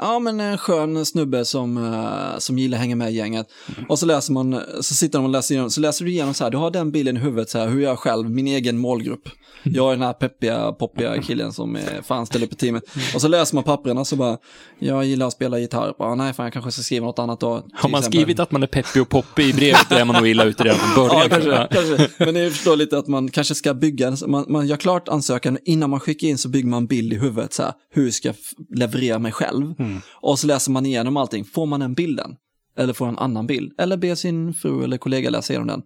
ja 0.00 0.18
men 0.18 0.40
en 0.40 0.58
skön 0.58 1.06
snubbe 1.06 1.44
som, 1.44 1.76
eh, 1.76 2.38
som 2.38 2.58
gillar 2.58 2.76
att 2.76 2.80
hänga 2.80 2.96
med 2.96 3.10
i 3.10 3.16
gänget. 3.16 3.46
Och 3.88 3.98
så 3.98 4.06
läser 4.06 4.32
man, 4.32 4.60
så 4.80 4.94
sitter 4.94 5.18
de 5.18 5.24
och 5.24 5.30
läser 5.30 5.54
igenom, 5.54 5.70
så 5.70 5.80
läser 5.80 6.04
du 6.04 6.10
igenom 6.10 6.34
så 6.34 6.44
här, 6.44 6.50
du 6.50 6.56
har 6.56 6.70
den 6.70 6.90
bilden 6.90 7.16
i 7.16 7.20
huvudet 7.20 7.50
så 7.50 7.58
här, 7.58 7.68
hur 7.68 7.80
jag 7.80 7.98
själv, 7.98 8.30
min 8.30 8.46
egen 8.46 8.78
målgrupp. 8.78 9.28
Jag 9.62 9.86
är 9.86 9.96
den 9.96 10.02
här 10.02 10.12
peppiga, 10.12 10.72
poppiga 10.72 11.22
killen 11.22 11.52
som 11.52 11.76
är 11.76 12.02
fan 12.02 12.26
ställer 12.26 12.46
upp 12.46 12.52
i 12.52 12.56
teamet. 12.56 12.84
Och 13.14 13.20
så 13.20 13.28
läser 13.28 13.54
man 13.54 13.64
papperna 13.64 14.04
så 14.04 14.16
bara, 14.16 14.38
jag 14.78 15.04
gillar 15.04 15.26
att 15.26 15.32
spela 15.32 15.58
gitarr. 15.58 15.94
Bara, 15.98 16.14
nej, 16.14 16.32
fan 16.32 16.46
jag 16.46 16.52
kanske 16.52 16.70
ska 16.70 16.82
skriva 16.82 17.06
något 17.06 17.18
annat 17.18 17.40
då. 17.40 17.48
Har 17.48 17.88
man 17.88 17.98
exempel. 17.98 18.02
skrivit 18.02 18.40
att 18.40 18.50
man 18.50 18.62
är 18.62 18.66
peppig 18.66 19.02
och 19.02 19.08
poppig 19.08 19.48
i 19.48 19.52
brevet, 19.52 19.86
då 19.90 19.96
är 19.96 20.04
man 20.04 20.16
nog 20.16 20.28
illa 20.28 20.44
ute 20.44 20.64
redan 20.64 20.78
från 20.78 21.08
början. 21.08 21.22
Ja, 21.22 21.28
kanske, 21.28 21.68
kanske. 21.70 22.24
Men 22.24 22.34
ni 22.34 22.50
förstår 22.50 22.76
lite 22.76 22.98
att 22.98 23.06
man 23.08 23.30
kanske 23.30 23.54
ska 23.54 23.74
bygga, 23.74 24.16
man, 24.26 24.44
man 24.48 24.66
gör 24.66 24.76
klart 24.76 25.08
ansökan, 25.08 25.58
innan 25.64 25.90
man 25.90 26.00
skickar 26.00 26.28
in 26.28 26.38
så 26.38 26.48
bygger 26.48 26.68
man 26.68 26.86
bild 26.86 27.12
i 27.12 27.16
huvudet, 27.16 27.52
så 27.52 27.62
här, 27.62 27.72
hur 28.00 28.10
ska 28.10 28.28
jag 28.28 28.36
leverera 28.78 29.18
mig 29.18 29.32
själv? 29.32 29.74
Och 30.22 30.38
så 30.38 30.46
läser 30.46 30.70
man 30.72 30.86
igenom 30.86 31.16
allting, 31.16 31.44
får 31.44 31.66
man 31.66 31.80
den 31.80 31.94
bilden? 31.94 32.36
Eller 32.76 32.92
får 32.92 33.08
en 33.08 33.18
annan 33.18 33.46
bild? 33.46 33.72
Eller 33.78 33.96
ber 33.96 34.14
sin 34.14 34.54
fru 34.54 34.84
eller 34.84 34.98
kollega 34.98 35.30
läsa 35.30 35.52
igenom 35.52 35.66
den. 35.66 35.82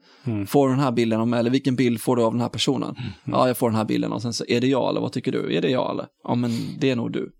Får 0.46 0.68
du 0.68 0.74
den 0.74 0.82
här 0.84 0.92
bilden, 0.92 1.20
om, 1.20 1.34
eller 1.34 1.50
vilken 1.50 1.76
bild 1.76 2.00
får 2.00 2.16
du 2.16 2.22
av 2.22 2.32
den 2.32 2.40
här 2.40 2.48
personen? 2.48 2.94
Ja, 3.24 3.46
jag 3.46 3.56
får 3.58 3.68
den 3.68 3.76
här 3.76 3.84
bilden 3.84 4.12
och 4.12 4.22
sen 4.22 4.32
så, 4.32 4.44
är 4.48 4.60
det 4.60 4.66
jag 4.66 4.90
eller 4.90 5.00
vad 5.00 5.12
tycker 5.12 5.32
du? 5.32 5.56
Är 5.56 5.62
det 5.62 5.70
jag 5.70 5.90
eller? 5.90 6.06
Ja, 6.24 6.34
men 6.34 6.50
det 6.80 6.90
är 6.90 6.96
nog 6.96 7.12
du. 7.12 7.30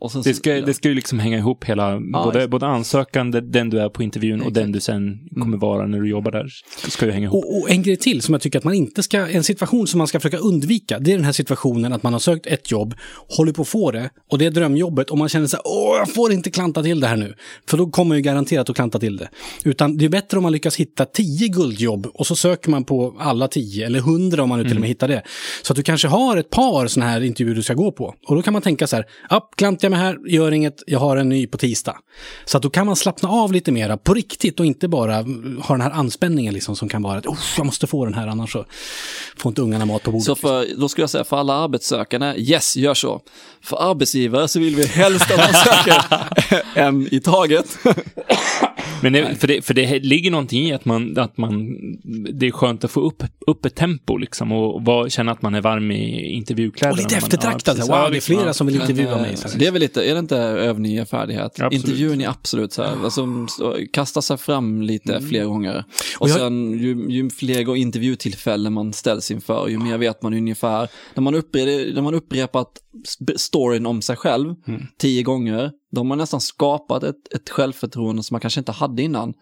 Och 0.00 0.12
sen 0.12 0.22
Det 0.24 0.34
ska, 0.34 0.52
det 0.52 0.74
ska 0.74 0.88
ju 0.88 0.94
liksom 0.94 1.18
hänga 1.18 1.38
ihop 1.38 1.64
hela, 1.64 2.00
både, 2.00 2.38
just- 2.38 2.50
både 2.50 2.66
ansökan, 2.66 3.30
den- 3.30 3.70
du 3.70 3.80
är 3.80 3.88
på 3.88 4.02
intervjun 4.02 4.40
och 4.40 4.52
den 4.52 4.72
du 4.72 4.80
sen 4.80 5.18
kommer 5.40 5.56
vara 5.58 5.86
när 5.86 6.00
du 6.00 6.08
jobbar 6.08 6.30
där. 6.30 6.48
Det 6.84 6.90
ska 6.90 7.06
ju 7.06 7.12
hänga 7.12 7.24
ihop. 7.26 7.44
Och, 7.44 7.58
och 7.62 7.70
en 7.70 7.82
grej 7.82 7.96
till 7.96 8.22
som 8.22 8.34
jag 8.34 8.42
tycker 8.42 8.58
att 8.58 8.64
man 8.64 8.74
inte 8.74 9.02
ska, 9.02 9.26
en 9.28 9.44
situation 9.44 9.86
som 9.86 9.98
man 9.98 10.06
ska 10.06 10.20
försöka 10.20 10.38
undvika, 10.38 10.98
det 10.98 11.12
är 11.12 11.16
den 11.16 11.24
här 11.24 11.32
situationen 11.32 11.92
att 11.92 12.02
man 12.02 12.12
har 12.12 12.20
sökt 12.20 12.46
ett 12.46 12.70
jobb, 12.70 12.94
håller 13.36 13.52
på 13.52 13.62
att 13.62 13.68
få 13.68 13.90
det, 13.90 14.10
och 14.30 14.38
det 14.38 14.46
är 14.46 14.50
drömjobbet, 14.50 15.10
och 15.10 15.18
man 15.18 15.28
känner 15.28 15.46
så 15.46 15.56
här, 15.56 15.62
åh, 15.66 15.96
jag 15.98 16.14
får 16.14 16.32
inte 16.32 16.50
klanta 16.50 16.82
till 16.82 17.00
det 17.00 17.06
här 17.06 17.16
nu. 17.16 17.34
För 17.68 17.76
då 17.78 17.86
kommer 17.90 18.14
ju 18.14 18.20
garanterat 18.20 18.70
att 18.70 18.76
klanta 18.76 18.98
till 18.98 19.16
det. 19.16 19.28
Utan 19.64 19.96
det 19.98 20.04
är 20.04 20.08
bättre 20.08 20.36
om 20.36 20.42
man 20.42 20.52
lyckas 20.52 20.76
hitta 20.76 21.04
tio 21.04 21.48
guldjobb, 21.48 22.06
och 22.14 22.26
så 22.26 22.36
söker 22.36 22.70
man 22.70 22.84
på 22.84 23.16
alla 23.18 23.48
tio, 23.48 23.86
eller 23.86 24.00
hundra 24.00 24.42
om 24.42 24.48
man 24.48 24.58
nu 24.58 24.64
till 24.68 24.76
och 24.76 24.80
med 24.80 24.88
hittar 24.88 25.08
det. 25.08 25.22
Så 25.62 25.72
att 25.72 25.76
du 25.76 25.82
kanske 25.82 26.08
har 26.08 26.36
ett 26.36 26.50
par 26.50 26.86
sådana 26.86 27.10
här 27.10 27.20
intervjuer 27.20 27.54
du 27.56 27.62
ska 27.62 27.74
gå 27.74 27.92
på. 27.92 28.14
Och 28.28 28.36
då 28.36 28.42
kan 28.42 28.52
man 28.52 28.62
tänka 28.62 28.86
så 28.86 28.96
här, 28.96 29.04
ja, 29.36 29.50
klantar 29.56 29.84
jag 29.84 29.90
mig 29.90 30.00
här, 30.00 30.18
gör 30.26 30.52
inget, 30.52 30.82
jag 30.86 30.98
har 30.98 31.16
en 31.16 31.28
ny 31.28 31.46
på 31.46 31.58
tisdag. 31.58 31.96
Så 32.44 32.56
att 32.56 32.62
då 32.62 32.70
kan 32.70 32.86
man 32.86 32.96
slappna 32.96 33.28
av 33.28 33.52
lite 33.52 33.72
mera 33.72 33.96
på 33.96 34.14
riktigt 34.14 34.60
och 34.60 34.66
inte 34.66 34.88
bara 34.88 35.14
ha 35.62 35.74
den 35.74 35.80
här 35.80 35.90
anspänningen 35.90 36.54
liksom 36.54 36.76
som 36.76 36.88
kan 36.88 37.02
vara 37.02 37.18
att 37.18 37.26
"Uff, 37.26 37.54
jag 37.56 37.66
måste 37.66 37.86
få 37.86 38.04
den 38.04 38.14
här 38.14 38.26
annars 38.26 38.52
så 38.52 38.64
får 39.36 39.50
inte 39.50 39.62
ungarna 39.62 39.84
mat 39.84 40.02
på 40.02 40.10
bordet. 40.10 40.26
Så 40.26 40.34
för, 40.34 40.66
då 40.80 40.88
skulle 40.88 41.02
jag 41.02 41.10
säga 41.10 41.24
för 41.24 41.36
alla 41.36 41.54
arbetssökande, 41.54 42.34
yes, 42.36 42.76
gör 42.76 42.94
så. 42.94 43.20
För 43.62 43.90
arbetsgivare 43.90 44.48
så 44.48 44.60
vill 44.60 44.76
vi 44.76 44.86
helst 44.86 45.30
att 45.30 45.36
man 45.38 45.62
söker 45.64 46.02
en 46.80 47.14
i 47.14 47.20
taget. 47.20 47.78
Men 49.02 49.12
det, 49.12 49.34
för, 49.40 49.48
det, 49.48 49.62
för 49.62 49.74
det 49.74 49.98
ligger 50.04 50.30
någonting 50.30 50.66
i 50.66 50.72
att 50.72 50.84
man, 50.84 51.18
att 51.18 51.36
man, 51.38 51.76
det 52.32 52.46
är 52.46 52.50
skönt 52.50 52.84
att 52.84 52.90
få 52.90 53.00
upp, 53.00 53.22
upp 53.46 53.64
ett 53.64 53.74
tempo 53.74 54.16
liksom 54.16 54.52
och 54.52 54.84
vara, 54.84 55.08
känna 55.10 55.32
att 55.32 55.42
man 55.42 55.54
är 55.54 55.60
varm 55.60 55.90
i 55.90 56.30
intervjukläderna. 56.32 56.92
och 56.92 56.98
lite 56.98 57.16
eftertraktad. 57.16 57.76
ja, 57.78 58.02
wow, 58.02 58.10
det 58.10 58.16
är 58.16 58.20
flera 58.20 58.54
som 58.54 58.66
vill 58.66 58.76
intervjua 58.80 59.16
mig. 59.20 59.30
eh, 59.30 59.36
Så 59.36 59.48
här. 59.48 59.58
Det 59.58 59.66
är 59.66 59.72
väl 59.72 59.80
lite, 59.80 60.02
är 60.10 60.12
det 60.14 60.18
inte 60.20 60.36
övning 60.36 60.98
i 60.98 61.04
färdighet? 61.04 61.44
Absolut. 61.44 61.72
Intervjun 61.72 62.20
är 62.20 62.28
absolut 62.28 62.72
så 62.72 62.82
här, 62.82 62.92
alltså, 63.04 63.46
så- 63.48 63.76
kasta 63.92 64.22
sig 64.22 64.36
fram 64.36 64.82
lite 64.82 65.20
fler 65.20 65.44
gånger. 65.44 65.84
Och, 66.16 66.22
Och 66.22 66.28
jag- 66.28 66.36
sen 66.38 66.72
ju, 66.72 67.06
ju 67.08 67.30
fler 67.30 67.76
intervjutillfällen 67.76 68.72
man 68.72 68.92
ställs 68.92 69.30
inför, 69.30 69.68
ju 69.68 69.78
mer 69.78 69.98
vet 69.98 70.22
man 70.22 70.34
ungefär. 70.34 70.88
När 71.14 71.22
man, 71.22 71.34
upprepar, 71.34 71.94
när 71.94 72.02
man 72.02 72.14
upprepat 72.14 72.68
storyn 73.36 73.86
om 73.86 74.02
sig 74.02 74.16
själv 74.16 74.54
tio 74.98 75.22
gånger, 75.22 75.72
då 75.90 76.00
har 76.00 76.04
man 76.04 76.18
nästan 76.18 76.40
skapat 76.40 77.02
ett, 77.02 77.34
ett 77.34 77.50
självförtroende 77.50 78.22
som 78.22 78.34
man 78.34 78.40
kanske 78.40 78.60
inte 78.60 78.72
hade 78.72 79.02
innan. 79.02 79.34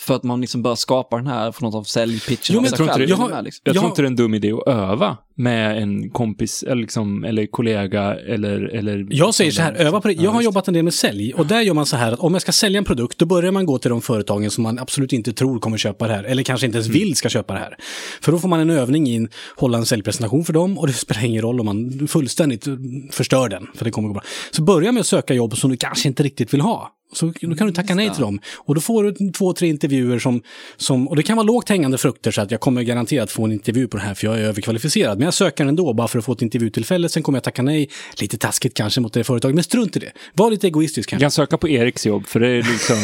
För 0.00 0.14
att 0.14 0.22
man 0.22 0.40
liksom 0.40 0.62
börjar 0.62 0.76
skapa 0.76 1.16
den 1.16 1.26
här, 1.26 1.52
för 1.52 1.62
något 1.62 1.74
av 1.74 1.82
säljpitchen 1.82 2.54
Jo, 2.54 2.60
men 2.60 2.64
jag 2.70 2.76
tror 2.76 2.88
inte 2.88 2.98
det- 2.98 3.04
jag 3.10 3.16
har- 3.16 3.28
med, 3.28 3.44
liksom? 3.44 3.60
Jag 3.64 3.76
Ja. 3.76 3.80
tror 3.80 3.90
inte 3.90 4.02
det 4.02 4.06
är 4.06 4.10
en 4.10 4.16
dum 4.16 4.34
idé 4.34 4.52
att 4.52 4.68
öva 4.68 5.16
med 5.36 5.82
en 5.82 6.10
kompis 6.10 6.62
eller, 6.62 6.74
liksom, 6.82 7.24
eller 7.24 7.46
kollega 7.46 8.14
eller... 8.14 8.60
eller 8.74 9.06
Jag 9.10 9.34
säger 9.34 9.50
så 9.50 9.62
här, 9.62 9.74
öva 9.74 10.00
på 10.00 10.08
det. 10.08 10.14
Jag 10.14 10.30
har 10.30 10.42
jobbat 10.42 10.68
en 10.68 10.74
del 10.74 10.82
med 10.84 10.94
sälj 10.94 11.34
och 11.34 11.46
där 11.46 11.60
gör 11.60 11.74
man 11.74 11.86
så 11.86 11.96
här 11.96 12.12
att 12.12 12.18
om 12.18 12.32
jag 12.32 12.42
ska 12.42 12.52
sälja 12.52 12.78
en 12.78 12.84
produkt, 12.84 13.18
då 13.18 13.26
börjar 13.26 13.52
man 13.52 13.66
gå 13.66 13.78
till 13.78 13.90
de 13.90 14.02
företagen 14.02 14.50
som 14.50 14.62
man 14.62 14.78
absolut 14.78 15.12
inte 15.12 15.32
tror 15.32 15.58
kommer 15.58 15.76
köpa 15.78 16.06
det 16.08 16.14
här, 16.14 16.24
eller 16.24 16.42
kanske 16.42 16.66
inte 16.66 16.78
ens 16.78 16.88
vill 16.88 17.16
ska 17.16 17.28
köpa 17.28 17.52
det 17.54 17.60
här. 17.60 17.76
För 18.22 18.32
då 18.32 18.38
får 18.38 18.48
man 18.48 18.60
en 18.60 18.70
övning 18.70 19.08
i 19.08 19.24
att 19.24 19.30
hålla 19.56 19.78
en 19.78 19.86
säljpresentation 19.86 20.44
för 20.44 20.52
dem 20.52 20.78
och 20.78 20.86
det 20.86 20.92
spelar 20.92 21.24
ingen 21.24 21.42
roll 21.42 21.60
om 21.60 21.66
man 21.66 22.08
fullständigt 22.08 22.66
förstör 23.10 23.48
den, 23.48 23.66
för 23.74 23.84
det 23.84 23.90
kommer 23.90 24.08
gå 24.08 24.14
bra. 24.14 24.22
Så 24.50 24.62
börja 24.62 24.92
med 24.92 25.00
att 25.00 25.06
söka 25.06 25.34
jobb 25.34 25.56
som 25.56 25.70
du 25.70 25.76
kanske 25.76 26.08
inte 26.08 26.22
riktigt 26.22 26.54
vill 26.54 26.60
ha. 26.60 26.90
Så 27.14 27.32
då 27.40 27.54
kan 27.54 27.66
du 27.66 27.72
tacka 27.72 27.94
nej 27.94 28.10
till 28.10 28.20
dem. 28.22 28.40
Och 28.56 28.74
då 28.74 28.80
får 28.80 29.04
du 29.04 29.30
två, 29.32 29.52
tre 29.52 29.68
intervjuer 29.68 30.18
som, 30.18 30.42
som, 30.76 31.08
och 31.08 31.16
det 31.16 31.22
kan 31.22 31.36
vara 31.36 31.46
lågt 31.46 31.68
hängande 31.68 31.98
frukter 31.98 32.30
så 32.30 32.40
att 32.40 32.50
jag 32.50 32.60
kommer 32.60 32.82
garanterat 32.82 33.30
få 33.30 33.44
en 33.44 33.52
intervju 33.52 33.88
på 33.88 33.96
det 33.96 34.02
här 34.02 34.14
för 34.14 34.26
jag 34.26 34.38
är 34.38 34.42
överkvalificerad. 34.42 35.18
Men 35.18 35.24
jag 35.24 35.34
söker 35.34 35.66
ändå 35.66 35.92
bara 35.92 36.08
för 36.08 36.18
att 36.18 36.24
få 36.24 36.32
ett 36.32 36.42
intervjutillfälle, 36.42 37.08
sen 37.08 37.22
kommer 37.22 37.36
jag 37.36 37.44
tacka 37.44 37.62
nej. 37.62 37.88
Lite 38.20 38.38
taskigt 38.38 38.74
kanske 38.74 39.00
mot 39.00 39.12
det 39.12 39.24
företaget, 39.24 39.54
men 39.54 39.64
strunt 39.64 39.96
i 39.96 39.98
det. 39.98 40.12
Var 40.32 40.50
lite 40.50 40.66
egoistisk 40.66 41.08
Du 41.08 41.10
kanske. 41.10 41.24
kan 41.24 41.30
söka 41.30 41.58
på 41.58 41.68
Eriks 41.68 42.06
jobb, 42.06 42.26
för 42.26 42.40
det 42.40 42.48
är 42.48 42.62
liksom... 42.62 42.96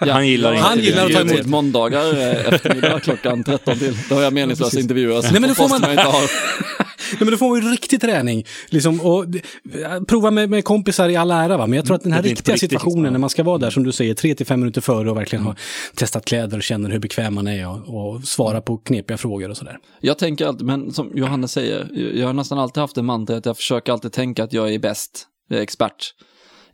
han 0.10 0.28
gillar 0.28 0.50
Ja, 0.50 0.56
inte 0.56 0.68
han 0.68 0.78
gillar 0.80 1.06
att 1.06 1.12
ta 1.12 1.20
intervjuer. 1.20 1.34
emot. 1.40 1.46
Måndagar 1.50 2.12
eh, 2.18 2.54
eftermiddag 2.54 3.00
klockan 3.00 3.44
13 3.44 3.78
till. 3.78 3.96
Då 4.08 4.14
har 4.14 4.22
jag 4.22 4.32
meningslösa 4.32 4.80
intervjuer. 4.80 5.22
Nej, 5.22 5.40
men 5.40 5.48
då 5.48 5.54
får 5.54 5.68
man- 5.68 5.80
Jag 5.82 5.90
inte 5.92 6.02
har. 6.02 6.22
Nej, 7.12 7.18
men 7.20 7.30
då 7.30 7.36
får 7.36 7.48
man 7.48 7.62
ju 7.62 7.70
riktig 7.70 8.00
träning. 8.00 8.44
Liksom, 8.68 9.00
och, 9.00 9.24
eh, 9.24 10.02
prova 10.08 10.30
med, 10.30 10.50
med 10.50 10.64
kompisar 10.64 11.08
i 11.08 11.16
all 11.16 11.30
ära, 11.30 11.56
va? 11.56 11.66
men 11.66 11.76
jag 11.76 11.86
tror 11.86 11.96
att 11.96 12.02
den 12.02 12.12
här 12.12 12.22
på 12.22 12.28
riktiga 12.28 12.54
riktigt, 12.54 12.70
situationen 12.70 13.02
liksom. 13.02 13.12
när 13.12 13.20
man 13.20 13.30
ska 13.30 13.42
vara 13.42 13.58
där, 13.58 13.70
som 13.70 13.84
du 13.84 13.92
säger, 13.92 14.14
tre 14.14 14.34
till 14.34 14.46
fem 14.46 14.60
minuter 14.60 14.80
före 14.80 15.10
och 15.10 15.16
verkligen 15.16 15.44
ha 15.44 15.56
testat 15.94 16.24
kläder 16.24 16.56
och 16.56 16.62
känner 16.62 16.90
hur 16.90 16.98
bekväm 16.98 17.34
man 17.34 17.46
är 17.46 17.68
och, 17.68 18.14
och 18.14 18.24
svara 18.24 18.60
på 18.60 18.76
knepiga 18.76 19.16
frågor 19.16 19.50
och 19.50 19.56
sådär. 19.56 19.78
Jag 20.00 20.18
tänker 20.18 20.46
alltid, 20.46 20.66
men 20.66 20.92
som 20.92 21.10
Johannes 21.14 21.52
säger, 21.52 21.88
jag 22.14 22.26
har 22.26 22.32
nästan 22.32 22.58
alltid 22.58 22.80
haft 22.80 22.96
en 22.96 23.04
mantra 23.04 23.36
att 23.36 23.46
jag 23.46 23.56
försöker 23.56 23.92
alltid 23.92 24.12
tänka 24.12 24.44
att 24.44 24.52
jag 24.52 24.74
är 24.74 24.78
bäst, 24.78 25.26
jag 25.48 25.58
är 25.58 25.62
expert. 25.62 26.14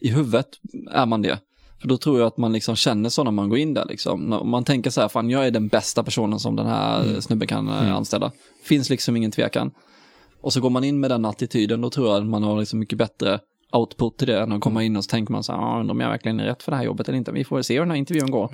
I 0.00 0.08
huvudet 0.08 0.46
är 0.92 1.06
man 1.06 1.22
det. 1.22 1.38
För 1.80 1.88
då 1.88 1.96
tror 1.96 2.18
jag 2.18 2.26
att 2.26 2.36
man 2.36 2.52
liksom 2.52 2.76
känner 2.76 3.08
så 3.08 3.24
när 3.24 3.30
man 3.30 3.48
går 3.48 3.58
in 3.58 3.74
där 3.74 3.84
liksom. 3.88 4.40
Man 4.44 4.64
tänker 4.64 4.90
så 4.90 5.00
här, 5.00 5.08
fan 5.08 5.30
jag 5.30 5.46
är 5.46 5.50
den 5.50 5.68
bästa 5.68 6.02
personen 6.02 6.38
som 6.38 6.56
den 6.56 6.66
här 6.66 7.20
snubben 7.20 7.48
kan 7.48 7.68
eh, 7.68 7.94
anställa. 7.94 8.32
Finns 8.64 8.90
liksom 8.90 9.16
ingen 9.16 9.30
tvekan. 9.30 9.70
Och 10.40 10.52
så 10.52 10.60
går 10.60 10.70
man 10.70 10.84
in 10.84 11.00
med 11.00 11.10
den 11.10 11.24
attityden, 11.24 11.80
då 11.80 11.90
tror 11.90 12.08
jag 12.08 12.16
att 12.16 12.26
man 12.26 12.42
har 12.42 12.58
liksom 12.58 12.78
mycket 12.78 12.98
bättre 12.98 13.40
output 13.72 14.18
till 14.18 14.28
det 14.28 14.40
än 14.40 14.52
att 14.52 14.60
komma 14.60 14.82
in 14.84 14.96
och 14.96 15.04
så 15.04 15.08
tänker 15.08 15.32
man 15.32 15.42
så 15.42 15.52
här, 15.52 15.60
ah, 15.60 15.80
undrar 15.80 15.94
om 15.94 16.00
jag 16.00 16.08
verkligen 16.08 16.40
är 16.40 16.44
rätt 16.44 16.62
för 16.62 16.72
det 16.72 16.76
här 16.76 16.84
jobbet 16.84 17.08
eller 17.08 17.18
inte. 17.18 17.32
Vi 17.32 17.44
får 17.44 17.56
väl 17.56 17.64
se 17.64 17.74
hur 17.74 17.80
den 17.80 17.90
här 17.90 17.98
intervjun 17.98 18.30
går. 18.30 18.50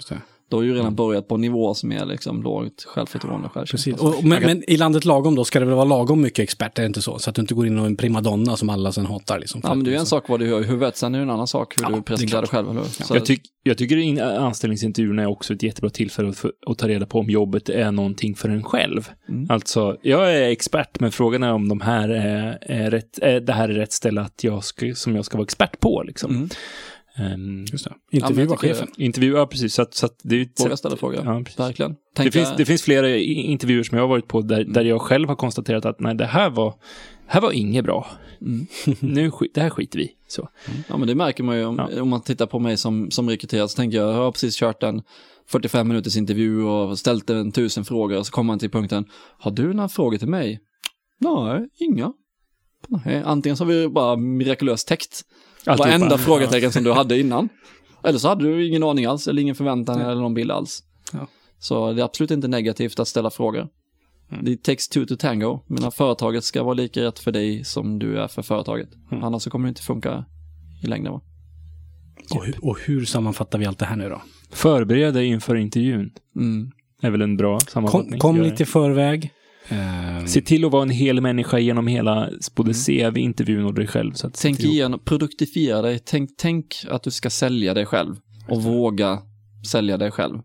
Då 0.48 0.56
har 0.56 0.62
ju 0.62 0.74
redan 0.74 0.94
börjat 0.94 1.28
på 1.28 1.34
en 1.34 1.40
nivå 1.40 1.74
som 1.74 1.92
är 1.92 2.06
liksom 2.06 2.42
lågt 2.42 2.84
självförtroende 2.86 3.48
självkänsla. 3.48 3.92
Precis. 3.96 4.18
Och, 4.18 4.24
men, 4.24 4.42
men 4.42 4.70
i 4.70 4.76
landet 4.76 5.04
lagom 5.04 5.34
då 5.34 5.44
ska 5.44 5.60
det 5.60 5.66
väl 5.66 5.74
vara 5.74 5.84
lagom 5.84 6.20
mycket 6.20 6.42
experter, 6.42 6.84
inte 6.86 7.02
så? 7.02 7.18
Så 7.18 7.30
att 7.30 7.36
du 7.36 7.40
inte 7.42 7.54
går 7.54 7.66
in 7.66 7.78
och 7.78 7.86
en 7.86 7.96
primadonna 7.96 8.56
som 8.56 8.70
alla 8.70 8.92
sen 8.92 9.06
hatar. 9.06 9.38
Liksom, 9.38 9.60
Ja, 9.64 9.74
men 9.74 9.84
det 9.84 9.94
är 9.94 9.98
en 9.98 10.06
sak 10.06 10.28
vad 10.28 10.40
du 10.40 10.48
gör 10.48 10.60
i 10.60 10.64
huvudet, 10.64 10.96
sen 10.96 11.14
är 11.14 11.18
det 11.18 11.22
en 11.22 11.30
annan 11.30 11.46
sak 11.46 11.78
hur 11.78 11.82
Ja, 11.82 11.90
du 11.96 12.02
presenterar 12.02 12.40
dig 12.42 12.48
själv, 12.48 12.70
eller? 12.70 12.82
Så, 12.82 13.16
Jag, 13.16 13.24
tyck, 13.26 13.40
jag 13.62 13.78
tycker 13.78 13.96
in, 13.96 14.20
anställningsintervjuerna 14.20 15.22
är 15.22 15.26
också 15.26 15.54
ett 15.54 15.62
jättebra 15.62 15.90
tillfälle 15.90 16.28
att, 16.28 16.36
få- 16.36 16.52
att 16.66 16.78
ta 16.78 16.88
reda 16.88 17.06
på 17.06 17.18
om 17.18 17.30
jobbet 17.30 17.68
är 17.68 17.90
någonting 17.92 18.34
för 18.34 18.48
en 18.48 18.62
själv. 18.64 19.10
Mm. 19.28 19.46
Alltså, 19.50 19.96
jag 20.02 20.34
är 20.36 20.48
expert, 20.48 21.00
men 21.00 21.12
frågan 21.12 21.42
är 21.42 21.52
om 21.52 21.68
de 21.68 21.80
här 21.80 22.08
är, 22.08 22.58
är 22.60 22.90
rätt, 22.90 23.18
är, 23.22 23.40
det 23.40 23.52
här 23.52 23.68
är 23.68 23.72
rätt 23.74 23.92
ställe 23.92 24.20
att 24.20 24.44
jag 24.44 24.64
ska, 24.64 24.94
som 24.94 25.16
jag 25.16 25.24
ska 25.24 25.36
vara 25.38 25.44
expert 25.44 25.80
på. 25.80 26.02
Liksom. 26.06 26.30
Mm. 26.30 26.48
Ehm, 27.18 27.64
Just 27.72 27.84
det. 27.84 27.92
Ja, 28.10 28.18
Intervjua 28.18 28.56
tycker- 28.56 28.68
chefen. 28.74 28.88
intervjua, 28.96 29.46
precis. 29.46 29.74
Så 29.74 29.82
att, 29.82 29.94
så 29.94 30.06
att 30.06 30.20
det 30.22 30.36
är 30.36 30.42
ett 30.42 30.60
Våga 30.60 30.70
sätt- 30.70 30.78
ställa 30.78 30.96
frågor. 30.96 31.22
Ja, 31.24 31.38
precis. 31.44 31.60
Verkligen. 31.60 31.90
Det, 31.92 31.98
Tänka, 32.16 32.30
finns, 32.32 32.56
det 32.56 32.64
finns 32.64 32.82
flera 32.82 33.16
intervjuer 33.18 33.82
som 33.82 33.96
jag 33.98 34.02
har 34.04 34.08
varit 34.08 34.28
på 34.28 34.40
där, 34.42 34.64
där 34.64 34.84
jag 34.84 35.00
själv 35.00 35.28
har 35.28 35.36
konstaterat 35.36 35.84
att 35.84 36.00
nej, 36.00 36.14
det 36.14 36.26
här 36.26 36.50
var, 36.50 36.74
här 37.26 37.40
var 37.40 37.52
inget 37.52 37.84
bra. 37.84 38.06
Mm. 38.40 38.66
nu, 39.00 39.30
det 39.54 39.60
här 39.60 39.70
skiter 39.70 39.98
vi 39.98 40.10
så. 40.28 40.48
Ja, 40.88 40.96
men 40.96 41.08
det 41.08 41.14
märker 41.14 41.42
man 41.44 41.56
ju 41.58 41.64
om, 41.64 41.76
Ja. 41.94 42.02
om 42.02 42.08
man 42.08 42.22
tittar 42.22 42.46
på 42.46 42.58
mig 42.58 42.76
som, 42.76 43.10
som 43.10 43.30
rekryterad, 43.30 43.70
så 43.70 43.76
tänker 43.76 43.98
jag, 43.98 44.08
jag 44.08 44.14
har 44.14 44.32
precis 44.32 44.56
kört 44.56 44.82
en 44.82 45.02
45 45.48 45.88
minuters 45.88 46.16
intervju 46.16 46.62
och 46.62 46.98
ställt 46.98 47.30
en 47.30 47.52
tusen 47.52 47.84
frågor 47.84 48.18
och 48.18 48.26
så 48.26 48.32
kommer 48.32 48.46
man 48.46 48.58
till 48.58 48.70
punkten, 48.70 49.04
har 49.38 49.50
du 49.50 49.72
några 49.74 49.88
frågor 49.88 50.18
till 50.18 50.28
mig? 50.28 50.60
Nej, 51.18 51.68
inga. 51.78 52.12
Nej, 52.88 53.22
antingen 53.24 53.56
så 53.56 53.64
har 53.64 53.72
vi 53.72 53.88
bara 53.88 54.16
mirakulöst 54.16 54.88
täckt 54.88 55.22
Alltihopa. 55.66 55.88
varenda 55.88 56.18
frågetecken 56.18 56.72
som 56.72 56.84
du 56.84 56.92
hade 56.92 57.20
innan. 57.20 57.48
Eller 58.04 58.18
så 58.18 58.28
hade 58.28 58.44
du 58.44 58.66
ingen 58.68 58.82
aning 58.82 59.04
alls, 59.06 59.28
eller 59.28 59.42
ingen 59.42 59.54
förväntan 59.54 60.00
eller 60.00 60.20
någon 60.22 60.34
bild 60.34 60.50
alls. 60.50 60.82
Ja. 61.12 61.26
Så 61.58 61.92
det 61.92 62.00
är 62.02 62.04
absolut 62.04 62.30
inte 62.30 62.48
negativt 62.48 63.00
att 63.00 63.08
ställa 63.08 63.30
frågor. 63.30 63.68
Mm. 64.32 64.44
Det 64.44 64.62
takes 64.62 64.88
two 64.88 65.04
to 65.08 65.16
tango, 65.16 65.60
men 65.66 65.90
företaget 65.92 66.44
ska 66.44 66.62
vara 66.62 66.74
lika 66.74 67.00
rätt 67.02 67.18
för 67.18 67.32
dig 67.32 67.64
som 67.64 67.98
du 67.98 68.18
är 68.18 68.28
för 68.28 68.42
företaget. 68.42 68.88
Mm. 69.12 69.24
Annars 69.24 69.42
så 69.42 69.50
kommer 69.50 69.64
det 69.66 69.68
inte 69.68 69.82
funka 69.82 70.24
i 70.82 70.86
längden. 70.86 71.12
Va? 71.12 71.20
Och, 72.34 72.44
hur- 72.44 72.58
och 72.62 72.78
hur 72.86 73.04
sammanfattar 73.04 73.58
vi 73.58 73.66
allt 73.66 73.78
det 73.78 73.86
här 73.86 73.96
nu 73.96 74.08
då? 74.08 74.22
Förbered 74.50 75.14
dig 75.14 75.26
inför 75.26 75.56
intervjun. 75.56 76.10
Mm. 76.36 76.70
är 77.02 77.10
väl 77.10 77.22
en 77.22 77.36
bra 77.36 77.58
Kom, 77.58 77.66
sammanfattning. 77.68 78.20
kom 78.20 78.36
det. 78.36 78.42
lite 78.42 78.62
i 78.62 78.66
förväg. 78.66 79.30
Ehm, 79.68 80.26
Se 80.26 80.40
till 80.40 80.64
att 80.64 80.72
vara 80.72 80.82
en 80.82 80.90
hel 80.90 81.20
människa 81.20 81.58
genom 81.58 81.86
hela 81.86 82.30
både 82.54 82.72
CV, 82.74 83.18
intervjun 83.18 83.64
och 83.64 83.74
dig 83.74 83.86
själv. 83.86 84.12
Så 84.12 84.26
att 84.26 84.38
Tänk 84.42 84.60
igenom, 84.60 85.00
produktifiera 85.04 85.82
dig, 85.82 85.98
tänk, 86.04 86.30
tänk 86.36 86.74
att 86.90 87.02
du 87.02 87.10
ska 87.10 87.30
sälja 87.30 87.74
dig 87.74 87.86
själv 87.86 88.16
och 88.48 88.62
våga 88.62 89.18
sälja 89.70 89.96
dig 89.96 90.10
själv. 90.10 90.38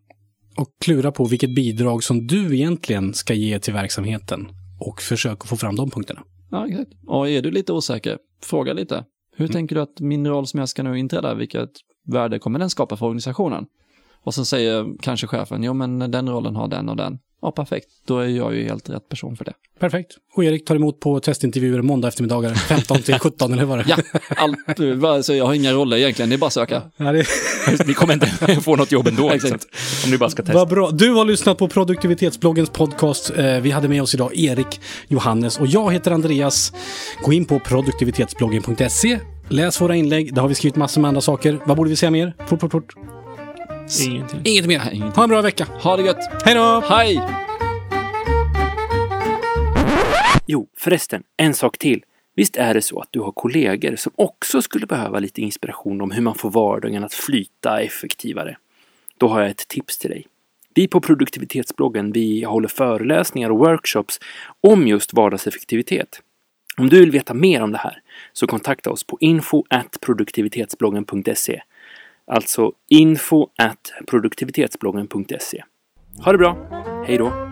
och 0.58 0.68
klura 0.82 1.12
på 1.12 1.26
vilket 1.26 1.56
bidrag 1.56 2.04
som 2.04 2.28
du 2.28 2.56
egentligen 2.56 3.14
ska 3.14 3.34
ge 3.34 3.60
till 3.60 3.74
verksamheten. 3.74 4.48
Och 4.80 5.02
försök 5.02 5.42
att 5.42 5.48
få 5.50 5.56
fram 5.58 5.76
de 5.76 5.90
punkterna. 5.90 6.24
Ja, 6.52 6.68
exakt. 6.68 6.92
Och 7.08 7.30
är 7.30 7.42
du 7.42 7.52
lite 7.52 7.74
osäker, 7.74 8.18
fråga 8.44 8.74
lite. 8.74 9.06
Hur 9.36 9.48
tänker 9.48 9.76
du 9.76 9.82
att 9.82 10.00
min 10.00 10.28
roll 10.28 10.48
som 10.48 10.60
jag 10.60 10.70
ska 10.70 10.84
nu 10.84 11.00
inträda, 11.00 11.34
vilket 11.34 11.70
värde 12.08 12.40
kommer 12.40 12.60
den 12.60 12.70
skapa 12.70 12.98
för 12.98 13.06
organisationen? 13.06 13.66
Och 14.24 14.34
så 14.34 14.46
säger 14.46 14.86
kanske 15.02 15.28
chefen, 15.28 15.64
jo 15.64 15.74
men 15.74 16.00
den 16.00 16.30
rollen 16.30 16.56
har 16.56 16.68
den 16.68 16.90
och 16.90 16.96
den. 16.96 17.20
Ja, 17.42 17.52
perfekt. 17.52 17.88
Då 18.08 18.20
är 18.20 18.28
jag 18.28 18.56
ju 18.56 18.64
helt 18.64 18.90
rätt 18.90 19.10
person 19.10 19.36
för 19.38 19.46
det. 19.46 19.54
Perfekt. 19.80 20.12
Och 20.36 20.44
Erik 20.44 20.66
tar 20.66 20.76
emot 20.76 21.00
på 21.00 21.20
testintervjuer 21.20 21.82
måndag 21.82 22.08
eftermiddagar 22.08 22.54
15 22.54 22.98
till 23.02 23.20
17 23.20 23.54
eller 23.54 23.66
vad 23.66 23.78
det 23.78 23.84
är. 23.94 24.04
Ja, 24.14 24.20
allt, 24.38 25.00
bara- 25.02 25.24
så 25.24 25.34
jag 25.36 25.46
har 25.46 25.54
inga 25.54 25.72
roller 25.74 25.98
egentligen, 25.98 26.30
det 26.30 26.36
är 26.36 26.38
bara 26.38 26.48
att 26.48 26.54
söka. 26.54 26.82
Ja, 26.98 27.12
det 27.12 27.26
Ni 27.88 27.94
kommer 27.94 28.14
inte 28.14 28.28
få 28.62 28.76
något 28.76 28.92
jobb 28.92 29.08
ändå. 29.08 29.30
Exakt. 29.34 29.50
så 29.50 29.56
att, 29.56 30.06
om 30.06 30.12
ni 30.12 30.18
bara 30.18 30.30
ska 30.30 30.44
testa. 30.44 30.58
Vad 30.58 30.70
bra. 30.70 30.92
Du 30.92 31.12
har 31.12 31.26
lyssnat 31.26 31.58
på 31.58 31.68
produktivitetsbloggens 31.68 32.70
podcast. 32.70 33.32
Eh, 33.38 33.60
Vi 33.60 33.72
hade 33.72 33.88
med 33.88 34.02
oss 34.02 34.14
idag 34.16 34.36
Erik, 34.36 34.82
Johannes 35.08 35.60
och 35.60 35.68
jag 35.68 35.94
heter 35.94 36.12
Andreas. 36.12 36.74
Gå 37.24 37.34
in 37.34 37.46
på 37.46 37.60
produktivitetsbloggen.se. 37.60 39.20
Läs 39.50 39.82
våra 39.82 39.96
inlägg. 39.96 40.34
Där 40.36 40.42
har 40.42 40.50
vi 40.50 40.56
skrivit 40.56 40.76
massor 40.76 41.02
med 41.02 41.08
andra 41.10 41.22
saker. 41.22 41.60
Vad 41.66 41.78
borde 41.78 41.90
vi 41.90 41.96
säga 41.96 42.12
mer? 42.12 42.34
Fort, 42.48 42.60
fort, 42.62 42.72
fort. 42.72 42.94
Ingenting. 44.00 44.42
Inget 44.44 44.68
mer. 44.68 44.78
Nej, 44.80 44.96
ingenting. 44.96 45.16
Ha 45.16 45.24
en 45.24 45.30
bra 45.30 45.42
vecka. 45.42 45.68
Ha 45.84 45.98
det 45.98 46.04
gött! 46.04 46.44
Hej 46.46 46.56
då! 46.56 46.84
Hej! 46.90 47.22
Jo, 50.48 50.68
förresten, 50.78 51.24
en 51.38 51.54
sak 51.54 51.78
till. 51.78 52.04
Visst 52.36 52.58
är 52.58 52.74
det 52.74 52.82
så 52.82 53.00
att 53.00 53.08
du 53.12 53.20
har 53.20 53.32
kollegor 53.32 53.96
som 53.96 54.12
också 54.16 54.62
skulle 54.62 54.86
behöva 54.86 55.20
lite 55.20 55.42
inspiration 55.42 56.02
om 56.02 56.12
hur 56.12 56.22
man 56.22 56.36
får 56.36 56.52
vardagen 56.52 57.04
att 57.04 57.14
flyta 57.14 57.82
effektivare? 57.82 58.58
Då 59.18 59.28
har 59.28 59.42
jag 59.42 59.50
ett 59.50 59.68
tips 59.68 59.98
till 59.98 60.10
dig. 60.10 60.28
Vi 60.74 60.88
på 60.88 61.02
produktivitetsbloggen, 61.02 62.12
vi 62.12 62.44
håller 62.44 62.68
föreläsningar 62.68 63.50
och 63.50 63.58
workshops 63.58 64.20
om 64.62 64.88
just 64.88 65.14
vardagseffektivitet. 65.14 66.22
Om 66.78 66.90
du 66.90 67.00
vill 67.00 67.12
veta 67.12 67.34
mer 67.34 67.62
om 67.62 67.72
det 67.72 67.78
här 67.78 68.02
så 68.34 68.48
kontakta 68.48 68.90
oss 68.90 69.04
på 69.04 69.18
info 69.20 69.64
produktivitetsbloggen.se. 70.02 71.62
Alltså 72.28 72.72
info 72.90 73.48
at 73.58 73.92
produktivitetsbloggen.se. 74.08 75.64
Ha 76.24 76.32
det 76.32 76.38
bra! 76.38 76.58
Hej 77.08 77.18
då! 77.18 77.51